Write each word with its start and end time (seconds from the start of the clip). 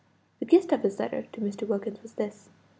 The 0.39 0.47
gist 0.47 0.71
of 0.71 0.81
his 0.81 0.97
letter 0.97 1.27
to 1.31 1.41
Mr. 1.41 1.67
Wilkins 1.67 2.01
was 2.01 2.13
this. 2.13 2.49